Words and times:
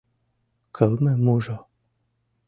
Кылмымужо! 0.75 1.57